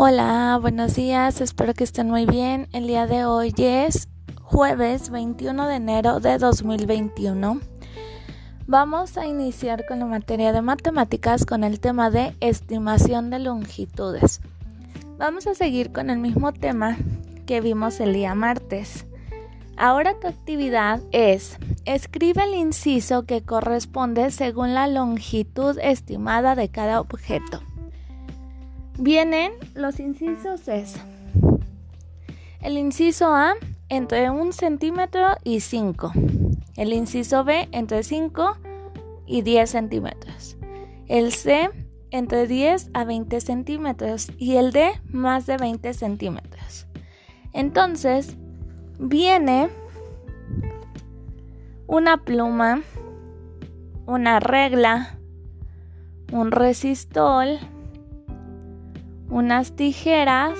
Hola, 0.00 0.56
buenos 0.60 0.94
días, 0.94 1.40
espero 1.40 1.74
que 1.74 1.82
estén 1.82 2.08
muy 2.08 2.24
bien. 2.24 2.68
El 2.72 2.86
día 2.86 3.08
de 3.08 3.24
hoy 3.24 3.52
es 3.58 4.06
jueves 4.40 5.10
21 5.10 5.66
de 5.66 5.74
enero 5.74 6.20
de 6.20 6.38
2021. 6.38 7.58
Vamos 8.68 9.18
a 9.18 9.26
iniciar 9.26 9.86
con 9.86 9.98
la 9.98 10.06
materia 10.06 10.52
de 10.52 10.62
matemáticas 10.62 11.44
con 11.44 11.64
el 11.64 11.80
tema 11.80 12.10
de 12.10 12.32
estimación 12.38 13.30
de 13.30 13.40
longitudes. 13.40 14.40
Vamos 15.18 15.48
a 15.48 15.56
seguir 15.56 15.90
con 15.90 16.10
el 16.10 16.20
mismo 16.20 16.52
tema 16.52 16.96
que 17.44 17.60
vimos 17.60 17.98
el 17.98 18.12
día 18.12 18.36
martes. 18.36 19.04
Ahora 19.76 20.14
tu 20.20 20.28
actividad 20.28 21.00
es 21.10 21.58
escribe 21.86 22.44
el 22.44 22.54
inciso 22.54 23.24
que 23.24 23.42
corresponde 23.42 24.30
según 24.30 24.74
la 24.74 24.86
longitud 24.86 25.76
estimada 25.82 26.54
de 26.54 26.68
cada 26.68 27.00
objeto. 27.00 27.62
Vienen 28.98 29.52
los 29.74 30.00
incisos 30.00 30.66
es 30.68 30.96
el 32.60 32.76
inciso 32.76 33.32
A 33.32 33.54
entre 33.88 34.30
1 34.30 34.52
centímetro 34.52 35.36
y 35.44 35.60
5. 35.60 36.12
El 36.76 36.92
inciso 36.92 37.44
B 37.44 37.68
entre 37.70 38.02
5 38.02 38.56
y 39.26 39.42
10 39.42 39.70
centímetros. 39.70 40.56
El 41.06 41.32
C 41.32 41.70
entre 42.10 42.48
10 42.48 42.90
a 42.94 43.04
20 43.04 43.40
centímetros 43.40 44.32
y 44.38 44.56
el 44.56 44.72
D 44.72 44.90
más 45.10 45.46
de 45.46 45.56
20 45.56 45.94
centímetros. 45.94 46.86
Entonces, 47.52 48.36
viene 48.98 49.68
una 51.86 52.24
pluma, 52.24 52.82
una 54.06 54.40
regla, 54.40 55.16
un 56.32 56.50
resistol, 56.50 57.58
unas 59.30 59.72
tijeras, 59.72 60.58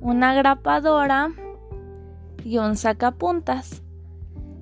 una 0.00 0.34
grapadora 0.34 1.30
y 2.44 2.58
un 2.58 2.76
sacapuntas. 2.76 3.82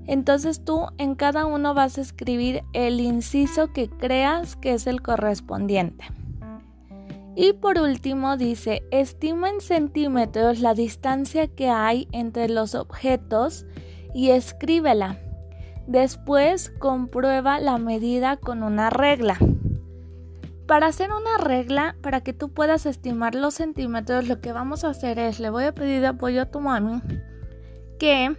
Entonces 0.07 0.65
tú 0.65 0.87
en 0.99 1.15
cada 1.15 1.47
uno 1.47 1.75
vas 1.75 1.99
a 1.99 2.01
escribir 2.01 2.63
el 2.73 3.01
inciso 3.01 3.73
que 3.73 3.89
creas 3.89 4.57
que 4.57 4.75
es 4.75 4.87
el 4.87 5.03
correspondiente. 5.03 6.05
Y 7.35 7.53
por 7.53 7.79
último 7.79 8.37
dice, 8.37 8.83
estima 8.91 9.51
en 9.51 9.61
centímetros 9.61 10.61
la 10.61 10.73
distancia 10.73 11.49
que 11.49 11.69
hay 11.69 12.09
entre 12.13 12.49
los 12.49 12.75
objetos 12.75 13.67
y 14.15 14.31
escríbela. 14.31 15.19
Después 15.87 16.71
comprueba 16.79 17.61
la 17.61 17.77
medida 17.77 18.39
con 18.39 18.63
una 18.63 18.89
regla. 18.89 19.37
Para 20.67 20.89
hacer 20.89 21.11
una 21.13 21.39
regla, 21.39 21.95
para 22.03 22.23
que 22.23 22.33
tú 22.33 22.49
puedas 22.49 22.87
estimar 22.87 23.35
los 23.35 23.55
centímetros, 23.55 24.27
lo 24.27 24.41
que 24.41 24.53
vamos 24.53 24.83
a 24.85 24.91
hacer 24.91 25.19
es, 25.19 25.39
le 25.39 25.51
voy 25.51 25.65
a 25.65 25.75
pedir 25.75 26.05
apoyo 26.05 26.43
a 26.43 26.47
tu 26.47 26.61
mami 26.61 27.01
que 27.99 28.37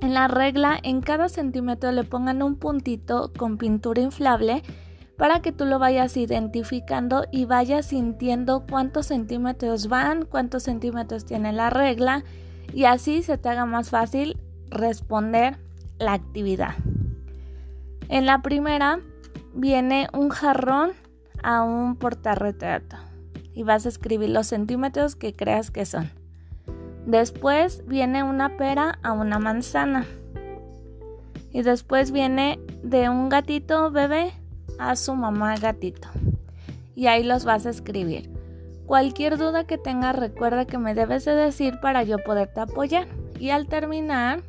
en 0.00 0.14
la 0.14 0.28
regla 0.28 0.78
en 0.82 1.00
cada 1.00 1.28
centímetro 1.28 1.92
le 1.92 2.04
pongan 2.04 2.42
un 2.42 2.56
puntito 2.56 3.32
con 3.36 3.58
pintura 3.58 4.00
inflable 4.00 4.62
para 5.16 5.42
que 5.42 5.50
tú 5.50 5.64
lo 5.64 5.78
vayas 5.80 6.16
identificando 6.16 7.24
y 7.32 7.44
vayas 7.44 7.86
sintiendo 7.86 8.64
cuántos 8.70 9.06
centímetros 9.06 9.88
van, 9.88 10.24
cuántos 10.24 10.62
centímetros 10.62 11.24
tiene 11.24 11.52
la 11.52 11.70
regla 11.70 12.24
y 12.72 12.84
así 12.84 13.22
se 13.22 13.36
te 13.36 13.48
haga 13.48 13.66
más 13.66 13.90
fácil 13.90 14.38
responder 14.70 15.58
la 15.98 16.12
actividad. 16.12 16.76
En 18.08 18.26
la 18.26 18.42
primera 18.42 19.00
viene 19.54 20.08
un 20.12 20.28
jarrón 20.28 20.92
a 21.48 21.62
un 21.62 21.96
portarretrato 21.96 22.98
y 23.54 23.62
vas 23.62 23.86
a 23.86 23.88
escribir 23.88 24.28
los 24.28 24.48
centímetros 24.48 25.16
que 25.16 25.32
creas 25.32 25.70
que 25.70 25.86
son. 25.86 26.10
Después 27.06 27.86
viene 27.86 28.22
una 28.22 28.58
pera 28.58 28.98
a 29.02 29.12
una 29.12 29.38
manzana. 29.38 30.04
Y 31.50 31.62
después 31.62 32.10
viene 32.10 32.60
de 32.82 33.08
un 33.08 33.30
gatito 33.30 33.90
bebé 33.90 34.30
a 34.78 34.94
su 34.94 35.14
mamá 35.14 35.56
gatito. 35.56 36.08
Y 36.94 37.06
ahí 37.06 37.24
los 37.24 37.46
vas 37.46 37.64
a 37.64 37.70
escribir. 37.70 38.28
Cualquier 38.84 39.38
duda 39.38 39.64
que 39.64 39.78
tengas 39.78 40.16
recuerda 40.16 40.66
que 40.66 40.76
me 40.76 40.94
debes 40.94 41.24
de 41.24 41.34
decir 41.34 41.80
para 41.80 42.02
yo 42.02 42.18
poderte 42.18 42.60
apoyar. 42.60 43.08
Y 43.40 43.48
al 43.50 43.68
terminar 43.68 44.42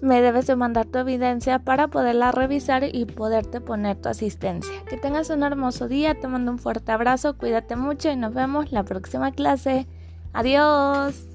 me 0.00 0.20
debes 0.22 0.46
de 0.46 0.56
mandar 0.56 0.86
tu 0.86 0.98
evidencia 0.98 1.58
para 1.58 1.88
poderla 1.88 2.32
revisar 2.32 2.84
y 2.84 3.04
poderte 3.04 3.60
poner 3.60 3.96
tu 3.96 4.08
asistencia. 4.08 4.72
Que 4.88 4.96
tengas 4.96 5.30
un 5.30 5.42
hermoso 5.42 5.88
día, 5.88 6.18
te 6.18 6.28
mando 6.28 6.52
un 6.52 6.58
fuerte 6.58 6.92
abrazo, 6.92 7.36
cuídate 7.36 7.76
mucho 7.76 8.10
y 8.10 8.16
nos 8.16 8.34
vemos 8.34 8.72
la 8.72 8.84
próxima 8.84 9.32
clase. 9.32 9.86
Adiós. 10.32 11.27